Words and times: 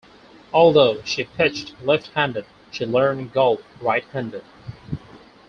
Although 0.51 1.03
she 1.03 1.25
pitched 1.25 1.79
left-handed, 1.83 2.47
she 2.71 2.87
learned 2.87 3.33
golf 3.33 3.61
right-handed. 3.79 4.43